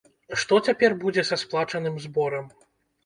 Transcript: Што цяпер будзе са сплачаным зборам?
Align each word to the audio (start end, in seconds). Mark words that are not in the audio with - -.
Што 0.43 0.57
цяпер 0.69 0.95
будзе 1.05 1.23
са 1.31 1.39
сплачаным 1.43 2.03
зборам? 2.07 2.45